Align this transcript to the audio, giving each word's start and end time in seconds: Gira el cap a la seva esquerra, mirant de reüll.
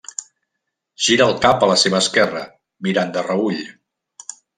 Gira 1.07 1.27
el 1.31 1.35
cap 1.43 1.65
a 1.65 1.69
la 1.71 1.75
seva 1.81 1.99
esquerra, 2.05 2.41
mirant 2.87 3.13
de 3.19 3.25
reüll. 3.29 3.61